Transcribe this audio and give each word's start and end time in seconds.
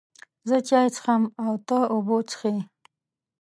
زه 0.49 0.57
چای 0.67 0.87
څښم 0.95 1.21
او 1.43 1.51
ته 1.67 1.77
اوبه 1.93 2.17
څښې 2.29 2.53